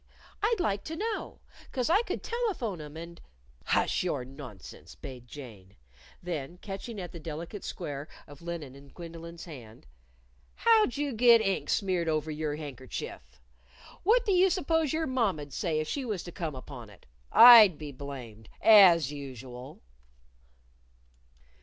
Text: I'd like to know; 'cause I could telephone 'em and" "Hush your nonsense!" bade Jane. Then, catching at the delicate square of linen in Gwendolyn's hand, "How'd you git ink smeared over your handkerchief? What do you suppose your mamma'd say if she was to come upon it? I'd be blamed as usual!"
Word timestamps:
I'd 0.41 0.59
like 0.59 0.83
to 0.85 0.95
know; 0.95 1.41
'cause 1.71 1.87
I 1.87 2.01
could 2.01 2.23
telephone 2.23 2.81
'em 2.81 2.97
and" 2.97 3.21
"Hush 3.65 4.01
your 4.01 4.25
nonsense!" 4.25 4.95
bade 4.95 5.27
Jane. 5.27 5.75
Then, 6.23 6.57
catching 6.57 6.99
at 6.99 7.11
the 7.11 7.19
delicate 7.19 7.63
square 7.63 8.07
of 8.25 8.41
linen 8.41 8.73
in 8.73 8.87
Gwendolyn's 8.87 9.45
hand, 9.45 9.85
"How'd 10.55 10.97
you 10.97 11.13
git 11.13 11.39
ink 11.41 11.69
smeared 11.69 12.09
over 12.09 12.31
your 12.31 12.55
handkerchief? 12.55 13.39
What 14.01 14.25
do 14.25 14.31
you 14.31 14.49
suppose 14.49 14.91
your 14.91 15.05
mamma'd 15.05 15.53
say 15.53 15.79
if 15.79 15.87
she 15.87 16.03
was 16.03 16.23
to 16.23 16.31
come 16.31 16.55
upon 16.55 16.89
it? 16.89 17.05
I'd 17.31 17.77
be 17.77 17.91
blamed 17.91 18.49
as 18.59 19.11
usual!" 19.11 19.83